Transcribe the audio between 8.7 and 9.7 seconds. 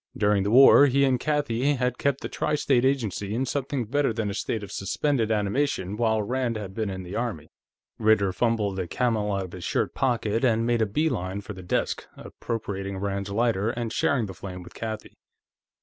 a Camel out of his